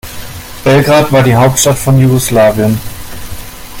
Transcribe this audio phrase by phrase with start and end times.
[0.65, 2.79] Belgrad war die Hauptstadt von Jugoslawien.